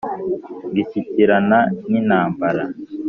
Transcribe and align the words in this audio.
ngishyikirana 0.71 1.59
n' 1.89 1.95
intambara 2.01 2.63